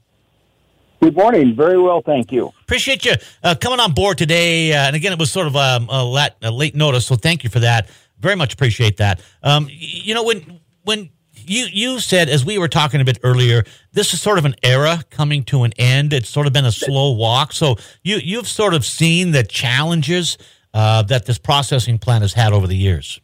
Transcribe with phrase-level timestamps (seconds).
[1.01, 1.55] Good morning.
[1.55, 2.53] Very well, thank you.
[2.63, 4.73] Appreciate you uh, coming on board today.
[4.73, 7.45] Uh, and again, it was sort of um, a, late, a, late notice, so thank
[7.45, 7.91] you for that.
[8.19, 9.21] Very much appreciate that.
[9.43, 13.65] Um, you know, when when you you said as we were talking a bit earlier,
[13.93, 16.15] this is sort of an era coming to an end.
[16.15, 17.53] It's sort of been a slow walk.
[17.53, 20.39] So you you've sort of seen the challenges
[20.73, 23.21] uh, that this processing plant has had over the years.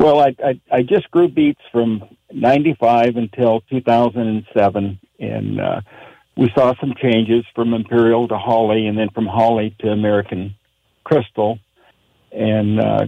[0.00, 5.82] Well, I, I, I just grew beets from 95 until 2007, and uh,
[6.38, 10.54] we saw some changes from Imperial to Holly, and then from Holly to American
[11.04, 11.58] Crystal.
[12.32, 13.06] And uh,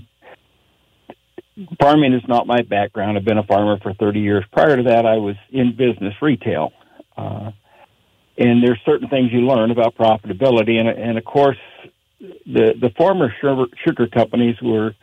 [1.81, 3.17] farming is not my background.
[3.17, 4.45] I've been a farmer for 30 years.
[4.53, 6.75] Prior to that, I was in business retail.
[7.17, 7.53] Uh,
[8.37, 11.57] and there's certain things you learn about profitability, and, and of course,
[12.21, 14.95] the the former sugar, sugar companies were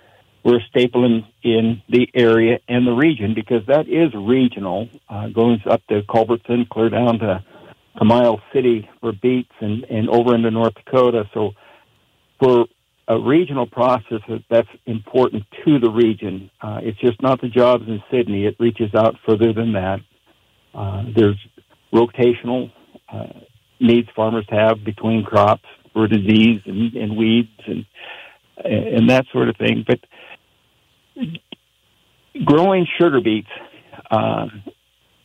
[0.44, 5.28] we're a staple in, in the area and the region because that is regional, uh,
[5.30, 7.44] going up to Culbertson, clear down to,
[7.98, 11.26] to Miles City for beets and, and over into North Dakota.
[11.34, 11.52] So
[12.42, 12.66] for
[13.08, 16.50] a regional process, that's important to the region.
[16.62, 18.46] Uh, it's just not the jobs in Sidney.
[18.46, 20.00] It reaches out further than that.
[20.74, 21.38] Uh, there's
[21.94, 22.72] rotational
[23.12, 23.28] uh,
[23.80, 27.86] needs farmers have between crops for disease and, and weeds and
[28.64, 29.86] and that sort of thing.
[29.88, 30.00] But
[32.46, 33.47] growing sugar beets,
[34.12, 34.47] uh,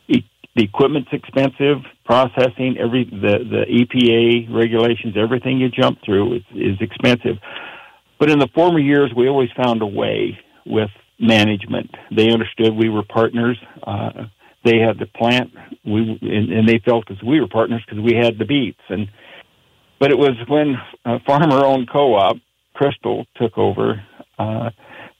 [0.07, 0.25] e-
[0.55, 1.77] the equipment's expensive.
[2.05, 7.37] Processing, every the the EPA regulations, everything you jump through is, is expensive.
[8.19, 10.89] But in the former years, we always found a way with
[11.19, 11.89] management.
[12.15, 13.57] They understood we were partners.
[13.85, 14.25] Uh,
[14.63, 15.51] they had the plant,
[15.85, 18.81] we and, and they felt as we were partners because we had the beets.
[18.89, 19.07] And
[19.99, 20.75] but it was when
[21.05, 22.37] a farmer-owned co-op,
[22.73, 24.03] Crystal, took over.
[24.37, 24.69] Uh,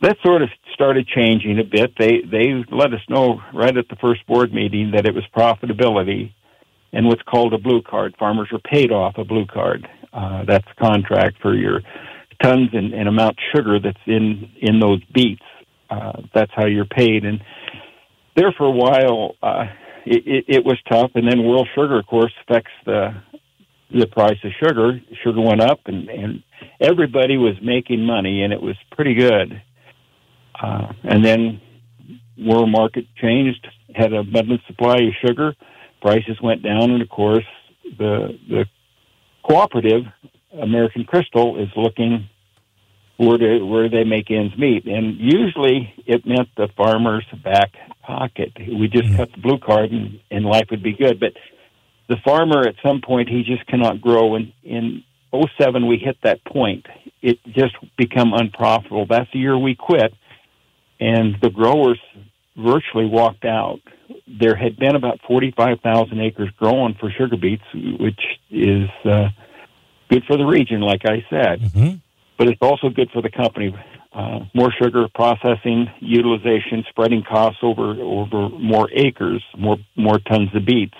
[0.05, 1.93] that sort of started changing a bit.
[1.97, 6.31] They they let us know right at the first board meeting that it was profitability
[6.93, 8.15] and what's called a blue card.
[8.19, 9.87] Farmers are paid off a blue card.
[10.13, 11.81] Uh, that's a contract for your
[12.43, 15.41] tons and, and amount sugar that's in in those beets.
[15.89, 17.25] Uh, that's how you're paid.
[17.25, 17.41] And
[18.35, 19.65] there for a while, uh,
[20.05, 21.11] it, it, it was tough.
[21.15, 23.09] And then world sugar, of course, affects the
[23.91, 25.01] the price of sugar.
[25.23, 26.43] Sugar went up, and and
[26.79, 29.61] everybody was making money, and it was pretty good.
[30.61, 31.61] Uh, and then
[32.37, 35.53] world market changed, had an abundant supply of sugar,
[36.01, 37.45] prices went down, and of course
[37.97, 38.65] the the
[39.43, 40.03] cooperative
[40.61, 42.29] American Crystal is looking
[43.17, 47.71] where to, where they make ends meet, and usually it meant the farmer's back
[48.03, 48.51] pocket.
[48.57, 49.15] We just mm-hmm.
[49.15, 51.19] cut the blue card, and, and life would be good.
[51.19, 51.33] But
[52.07, 54.35] the farmer, at some point, he just cannot grow.
[54.35, 56.85] And in 07, we hit that point.
[57.21, 59.07] It just become unprofitable.
[59.09, 60.13] That's the year we quit
[60.99, 61.99] and the growers
[62.57, 63.79] virtually walked out.
[64.27, 69.29] There had been about 45,000 acres growing for sugar beets, which is uh,
[70.09, 71.95] good for the region, like I said, mm-hmm.
[72.37, 73.75] but it's also good for the company.
[74.13, 80.63] Uh, more sugar processing, utilization, spreading costs over over more acres, more more tons of
[80.63, 80.95] beets.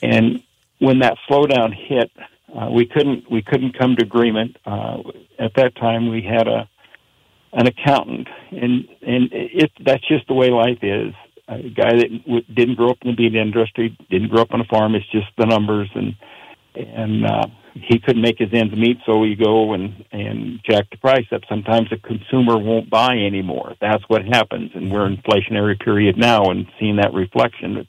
[0.00, 0.44] And
[0.78, 2.12] when that slowdown hit,
[2.54, 4.56] uh, we couldn't we couldn't come to agreement.
[4.64, 5.02] Uh,
[5.36, 6.68] at that time, we had a
[7.52, 11.14] an accountant, and and it that's just the way life is.
[11.48, 14.60] A guy that w- didn't grow up in the beet industry, didn't grow up on
[14.60, 14.94] a farm.
[14.94, 16.14] It's just the numbers, and
[16.74, 20.98] and uh, he couldn't make his ends meet, so we go and and jack the
[20.98, 21.42] price up.
[21.48, 23.74] Sometimes the consumer won't buy anymore.
[23.80, 27.86] That's what happens, and we're in inflationary period now, and seeing that reflection that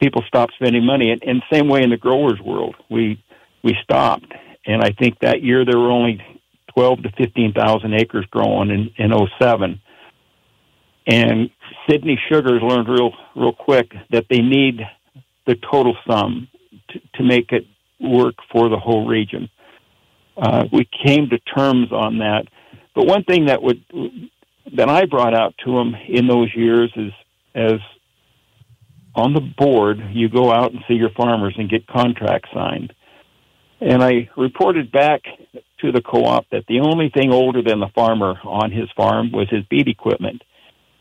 [0.00, 1.10] people stop spending money.
[1.10, 3.22] And, and same way in the growers' world, we
[3.64, 4.32] we stopped,
[4.66, 6.22] and I think that year there were only
[6.74, 9.80] twelve to fifteen thousand acres growing in in oh seven.
[11.06, 11.50] And
[11.88, 14.80] Sidney Sugars learned real real quick that they need
[15.46, 16.48] the total sum
[16.88, 17.66] to, to make it
[18.00, 19.50] work for the whole region.
[20.36, 22.46] Uh, we came to terms on that.
[22.94, 23.84] But one thing that would
[24.76, 27.12] that I brought out to them in those years is
[27.54, 27.80] as
[29.14, 32.92] on the board, you go out and see your farmers and get contracts signed.
[33.86, 35.22] And I reported back
[35.80, 39.48] to the co-op that the only thing older than the farmer on his farm was
[39.50, 40.42] his beet equipment,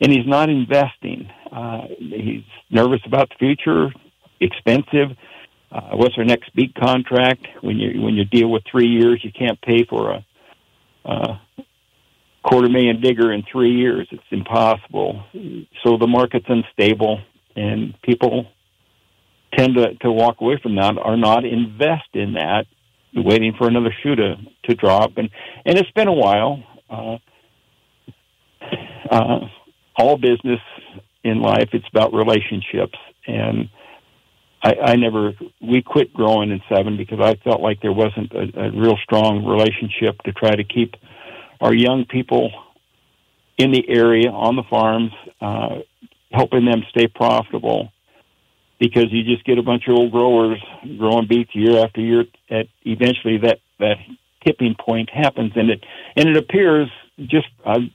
[0.02, 1.30] and he's not investing.
[1.50, 3.94] Uh, he's nervous about the future,
[4.42, 5.16] expensive
[5.74, 7.48] uh, what's our next beet contract?
[7.62, 10.26] When you when you deal with three years, you can't pay for a,
[11.06, 11.42] a
[12.44, 14.08] quarter million digger in three years.
[14.12, 15.24] It's impossible.
[15.84, 17.22] So the market's unstable,
[17.56, 18.46] and people
[19.58, 22.66] tend to, to walk away from that or not invest in that,
[23.16, 25.18] waiting for another shoe to, to drop.
[25.18, 25.30] And
[25.66, 26.64] and it's been a while.
[26.90, 27.18] Uh,
[29.10, 29.40] uh,
[29.96, 30.60] all business
[31.24, 33.70] in life, it's about relationships and
[34.64, 38.68] I, I never we quit growing in seven because I felt like there wasn't a,
[38.68, 40.96] a real strong relationship to try to keep
[41.60, 42.52] our young people
[43.58, 45.12] in the area on the farms,
[45.42, 45.80] uh,
[46.32, 47.92] helping them stay profitable.
[48.84, 50.60] Because you just get a bunch of old growers
[50.98, 52.26] growing beets year after year.
[52.50, 53.96] At eventually that that
[54.46, 55.86] tipping point happens, and it
[56.18, 57.48] and it appears just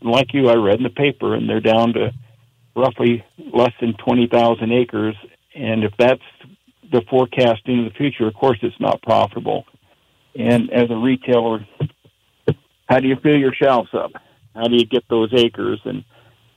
[0.03, 0.49] like you.
[0.49, 2.13] I read in the paper, and they're down to
[2.75, 5.15] roughly less than twenty thousand acres.
[5.55, 6.23] And if that's
[6.91, 9.67] the forecast into the future, of course, it's not profitable.
[10.35, 11.67] And as a retailer,
[12.89, 14.13] how do you fill your shelves up?
[14.55, 15.81] How do you get those acres?
[15.85, 16.03] And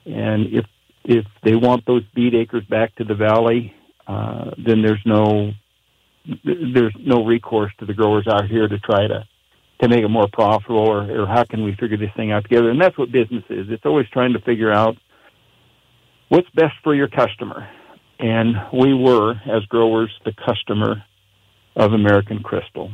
[0.05, 0.65] and if
[1.03, 3.73] if they want those beet acres back to the valley,
[4.11, 5.51] uh, then there's no
[6.43, 9.27] there's no recourse to the growers out here to try to
[9.81, 12.69] to make it more profitable, or, or how can we figure this thing out together?
[12.69, 13.65] And that's what business is.
[13.69, 14.95] It's always trying to figure out
[16.29, 17.67] what's best for your customer
[18.21, 21.03] and we were, as growers, the customer
[21.75, 22.91] of American Crystal.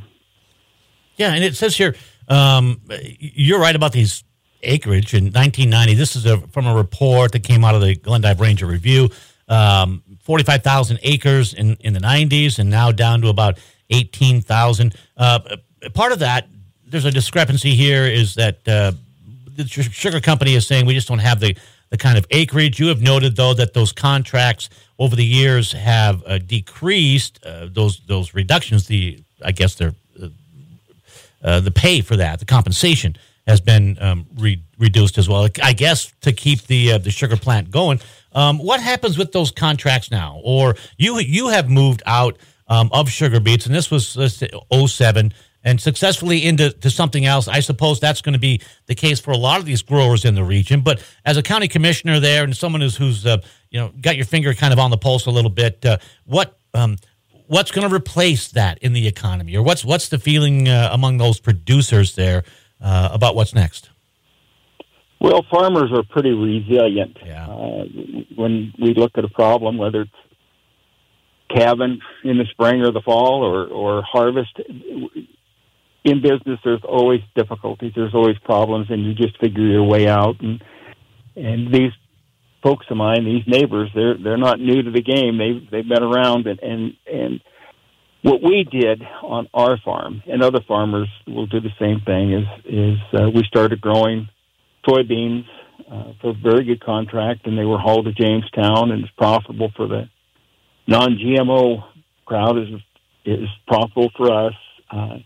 [1.18, 1.96] Yeah, and it says here,
[2.30, 2.82] um,
[3.20, 4.24] you're right about these
[4.64, 5.96] acreage in 1990.
[5.96, 9.10] This is a, from a report that came out of the Glendive Ranger Review.
[9.50, 13.60] Um, 45,000 acres in, in the 90s, and now down to about
[13.90, 14.94] 18,000.
[15.16, 15.40] Uh,
[15.94, 16.48] part of that,
[16.86, 18.92] there's a discrepancy here, is that uh,
[19.56, 21.58] the sugar company is saying we just don't have the
[21.90, 22.80] the kind of acreage.
[22.80, 27.40] You have noted, though, that those contracts over the years have uh, decreased.
[27.46, 30.28] Uh, those those reductions, the I guess they're uh,
[31.44, 33.16] uh the pay for that, the compensation
[33.48, 35.48] has been um, re- reduced as well.
[35.64, 38.00] I guess to keep the uh, the sugar plant going.
[38.34, 40.40] Um, what happens with those contracts now?
[40.44, 44.18] Or you you have moved out um, of sugar beets, and this was
[44.72, 45.34] 07
[45.64, 47.48] and successfully into to something else.
[47.48, 50.36] I suppose that's going to be the case for a lot of these growers in
[50.36, 50.82] the region.
[50.82, 53.38] But as a county commissioner there, and someone who's, who's uh,
[53.72, 56.60] you know got your finger kind of on the pulse a little bit, uh, what
[56.74, 56.98] um,
[57.48, 61.18] what's going to replace that in the economy, or what's what's the feeling uh, among
[61.18, 62.44] those producers there
[62.82, 63.90] uh, about what's next?
[65.20, 67.18] Well, farmers are pretty resilient.
[67.26, 67.48] Yeah.
[67.48, 67.86] Uh,
[68.36, 70.12] when we look at a problem, whether it's
[71.50, 74.60] calving in the spring or the fall or, or harvest,
[76.08, 77.92] in business, there's always difficulties.
[77.96, 80.40] There's always problems, and you just figure your way out.
[80.40, 80.64] And
[81.36, 81.92] and these
[82.64, 85.38] folks of mine, these neighbors, they're they're not new to the game.
[85.38, 87.42] They've they've been around, and and and
[88.28, 92.34] what we did on our farm, and other farmers will do the same thing.
[92.34, 94.28] Is is uh, we started growing
[94.86, 95.46] soybeans
[95.90, 99.72] uh, for a very good contract, and they were hauled to Jamestown, and it's profitable
[99.78, 100.10] for the
[100.88, 101.84] non-GMO
[102.26, 102.58] crowd.
[102.58, 102.68] is
[103.26, 104.54] is profitable for us.
[104.92, 105.18] Uh,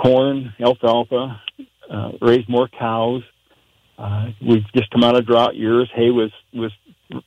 [0.00, 1.40] corn, alfalfa,
[1.92, 3.22] uh, raise more cows.
[3.98, 5.90] Uh, we've just come out of drought years.
[5.96, 6.72] Hay was was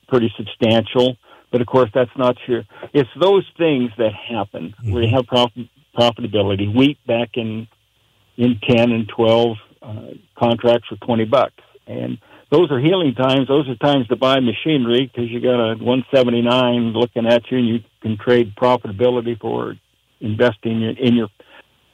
[0.07, 1.17] pretty substantial,
[1.53, 2.63] but of course that's not true.
[2.93, 4.91] It's those things that happen mm-hmm.
[4.91, 6.75] where you have prof- profitability.
[6.75, 7.67] Wheat back in
[8.35, 12.17] in ten and twelve uh, contracts for twenty bucks, and
[12.51, 13.47] those are healing times.
[13.47, 17.67] Those are times to buy machinery because you got a 179 looking at you, and
[17.67, 19.75] you can trade profitability for
[20.19, 21.29] investing in, in your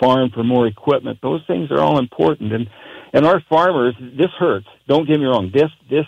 [0.01, 1.19] farm for more equipment.
[1.21, 2.67] Those things are all important, and
[3.11, 3.95] and our farmers.
[3.99, 4.67] This hurts.
[4.87, 5.51] Don't get me wrong.
[5.53, 6.05] This this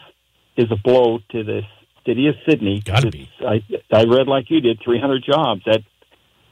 [0.55, 1.61] is a blow to the
[2.05, 2.81] city of Sidney.
[2.81, 3.29] Got to be.
[3.41, 5.61] I I read like you did, 300 jobs.
[5.65, 5.81] That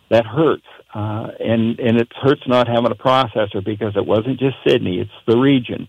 [0.10, 0.66] that hurts.
[0.94, 5.12] uh, and and it hurts not having a processor because it wasn't just Sidney; it's
[5.28, 5.88] the region.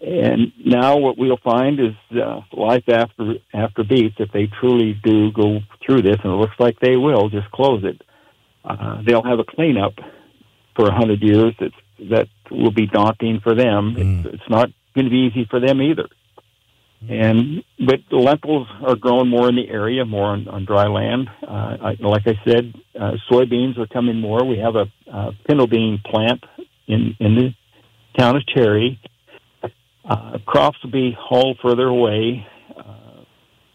[0.00, 4.16] And now what we'll find is uh, life after after beets.
[4.18, 7.84] If they truly do go through this, and it looks like they will, just close
[7.84, 8.02] it.
[8.64, 9.94] Uh, they'll have a cleanup
[10.76, 11.54] for a hundred years.
[11.58, 11.74] That's
[12.10, 13.94] that will be daunting for them.
[13.96, 14.24] Mm.
[14.24, 16.08] It's, it's not going to be easy for them either.
[17.08, 21.28] And but the lentils are growing more in the area, more on, on dry land.
[21.42, 21.46] Uh,
[21.82, 24.44] I, like I said, uh, soybeans are coming more.
[24.44, 26.42] We have a uh, pinto bean plant
[26.86, 27.54] in in the
[28.18, 29.00] town of Terry.
[30.08, 32.46] Uh, crops will be hauled further away,
[32.76, 33.24] uh,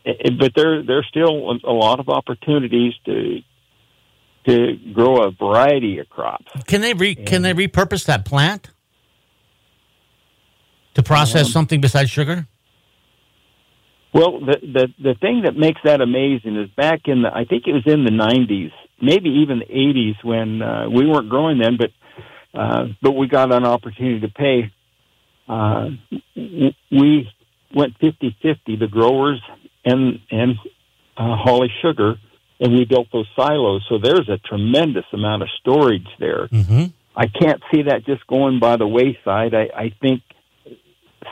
[0.06, 3.40] it, but there there's still a lot of opportunities to
[4.48, 6.46] to grow a variety of crops.
[6.66, 8.70] Can they re, and, can they repurpose that plant
[10.94, 12.48] to process um, something besides sugar?
[14.14, 17.66] Well, the, the the thing that makes that amazing is back in the I think
[17.68, 21.78] it was in the '90s, maybe even the '80s when uh, we weren't growing then,
[21.78, 21.92] but
[22.60, 24.72] uh, but we got an opportunity to pay.
[25.48, 25.90] Uh,
[26.92, 27.28] we
[27.76, 29.42] went 50-50, the growers
[29.86, 30.56] and and
[31.18, 32.16] uh, Holly Sugar,
[32.60, 33.86] and we built those silos.
[33.90, 36.48] So there's a tremendous amount of storage there.
[36.48, 36.86] Mm-hmm.
[37.16, 39.54] I can't see that just going by the wayside.
[39.54, 40.22] I, I think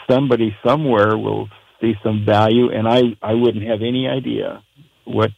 [0.09, 1.47] somebody somewhere will
[1.81, 4.63] see some value, and I, I wouldn't have any idea
[5.05, 5.31] what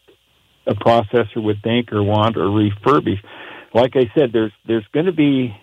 [0.67, 3.19] a processor would think or want or refurbish.
[3.73, 5.55] Like I said, there's there's going to be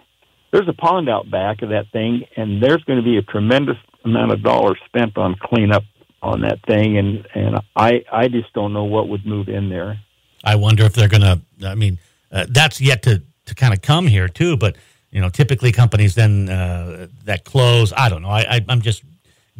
[0.53, 3.77] there's a pond out back of that thing, and there's going to be a tremendous
[4.05, 5.83] amount of dollars spent on cleanup
[6.23, 10.01] on that thing, and and I I just don't know what would move in there.
[10.45, 11.41] I wonder if they're going to.
[11.67, 11.99] I mean,
[12.31, 14.77] uh, that's yet to to kind of come here too, but
[15.11, 17.93] you know, typically companies then uh, that close.
[17.97, 18.29] I don't know.
[18.29, 19.03] I, I I'm just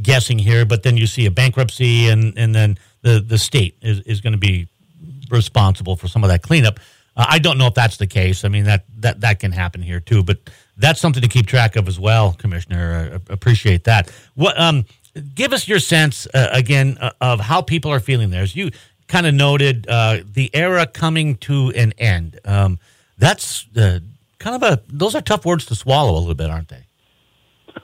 [0.01, 4.01] guessing here, but then you see a bankruptcy, and and then the the state is
[4.01, 4.69] is going to be
[5.31, 6.79] responsible for some of that cleanup.
[7.17, 8.45] Uh, I don't know if that's the case.
[8.45, 10.39] I mean that that that can happen here too, but
[10.77, 13.21] that's something to keep track of as well, Commissioner.
[13.29, 14.11] I appreciate that.
[14.35, 14.85] What um,
[15.35, 18.43] give us your sense uh, again uh, of how people are feeling there.
[18.43, 18.71] As you
[19.09, 22.39] kind of noted, uh, the era coming to an end.
[22.45, 22.79] Um,
[23.19, 24.01] that's uh,
[24.39, 26.85] kind of a those are tough words to swallow a little bit, aren't they?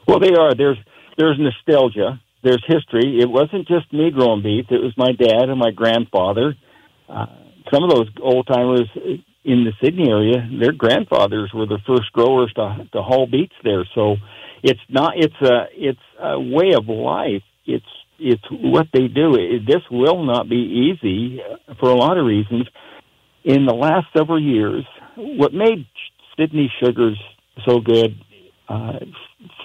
[0.06, 0.54] Well, they are.
[0.54, 0.78] There's
[1.22, 2.20] there's nostalgia.
[2.42, 3.20] There's history.
[3.20, 4.68] It wasn't just me growing beets.
[4.72, 6.56] It was my dad and my grandfather.
[7.08, 7.26] Uh,
[7.72, 8.88] some of those old timers
[9.44, 13.84] in the Sidney area, their grandfathers were the first growers to to haul beets there.
[13.94, 14.16] So
[14.64, 15.12] it's not.
[15.16, 17.44] It's a it's a way of life.
[17.66, 19.36] It's it's what they do.
[19.36, 21.40] It, this will not be easy
[21.78, 22.66] for a lot of reasons.
[23.44, 24.84] In the last several years,
[25.16, 25.86] what made
[26.36, 27.20] Sidney Sugars
[27.64, 28.16] so good
[28.68, 28.98] uh,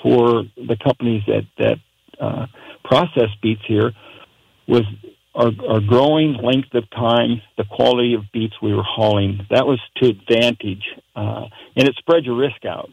[0.01, 1.77] for the companies that that
[2.19, 2.46] uh,
[2.84, 3.91] process beets here
[4.67, 4.84] was
[5.36, 9.46] our, our growing length of time, the quality of beets we were hauling.
[9.51, 10.84] That was to advantage,
[11.15, 12.89] uh, and it spread your risk out.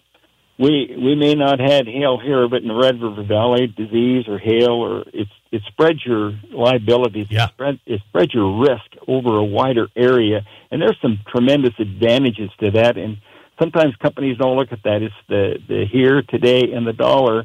[0.57, 4.39] We we may not had hail here, but in the Red River Valley, disease or
[4.39, 7.27] hail, or it's it spreads your liabilities.
[7.29, 7.47] Yeah.
[7.47, 12.51] It, spread, it spreads your risk over a wider area, and there's some tremendous advantages
[12.61, 12.97] to that.
[12.97, 13.17] And
[13.59, 15.03] sometimes companies don't look at that.
[15.03, 17.45] It's the the here, today, and the dollar.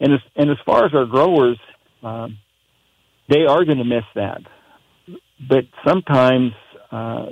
[0.00, 1.58] And as and as far as our growers,
[2.02, 2.38] um,
[3.28, 4.42] they are going to miss that.
[5.48, 6.52] But sometimes
[6.90, 7.26] uh,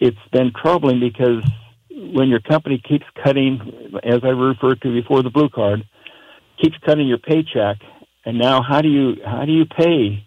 [0.00, 1.44] it's been troubling because
[1.90, 5.84] when your company keeps cutting, as I referred to before, the blue card
[6.62, 7.78] keeps cutting your paycheck,
[8.24, 10.24] and now how do you how do you pay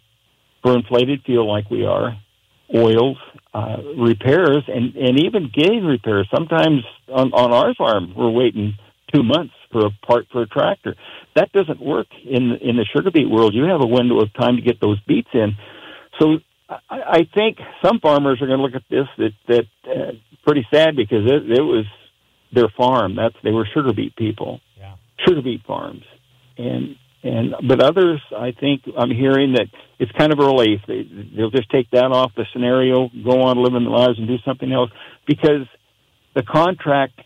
[0.62, 2.18] for inflated fuel like we are,
[2.76, 3.18] oils,
[3.54, 6.28] uh, repairs, and and even getting repairs?
[6.34, 8.74] Sometimes on on our farm we're waiting
[9.14, 10.96] two months for a part for a tractor.
[11.36, 13.54] That doesn't work in in the sugar beet world.
[13.54, 15.56] You have a window of time to get those beets in.
[16.20, 16.40] So
[16.70, 20.12] I, I think some farmers are going to look at this that that uh,
[20.46, 21.86] pretty sad because it, it was
[22.54, 23.16] their farm.
[23.16, 24.96] That's they were sugar beet people, yeah.
[25.28, 26.04] sugar beet farms,
[26.58, 29.68] and and but others, I think I'm hearing that
[30.00, 30.82] it's kind of a relief.
[30.88, 34.38] They, they'll just take that off the scenario, go on living their lives, and do
[34.44, 34.90] something else
[35.28, 35.68] because
[36.34, 37.22] the contract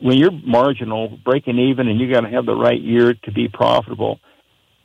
[0.00, 3.48] when you're marginal, breaking even, and you got to have the right year to be
[3.48, 4.20] profitable.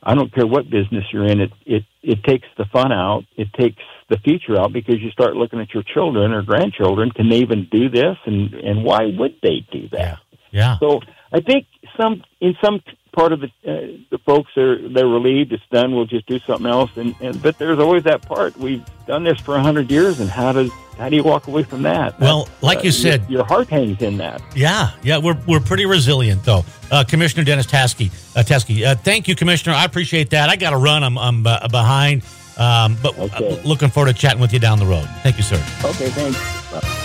[0.02, 1.40] I don't care what business you're in.
[1.40, 3.22] It it it takes the fun out.
[3.36, 7.10] It takes the future out because you start looking at your children or grandchildren.
[7.10, 8.16] Can they even do this?
[8.26, 10.00] And and why would they do that?
[10.00, 10.16] Yeah.
[10.50, 10.78] yeah.
[10.80, 11.00] So
[11.32, 11.66] I think
[12.00, 12.80] some in some
[13.12, 15.94] part of the uh, the folks are they're relieved it's done.
[15.94, 16.90] We'll just do something else.
[16.96, 18.56] And, and but there's always that part.
[18.56, 21.62] We've done this for a hundred years, and how does how do you walk away
[21.62, 22.18] from that?
[22.20, 24.42] Well, like uh, you said, your, your, heart hangs in that.
[24.54, 26.64] Yeah, yeah, we're, we're pretty resilient though.
[26.90, 29.74] Uh, Commissioner Dennis Teske, uh, uh, thank you, Commissioner.
[29.74, 30.48] I appreciate that.
[30.48, 31.02] I got to run.
[31.02, 32.22] I'm I'm uh, behind,
[32.58, 33.62] um, but uh, okay.
[33.64, 35.08] looking forward to chatting with you down the road.
[35.22, 35.56] Thank you, sir.
[35.84, 37.01] Okay, thanks.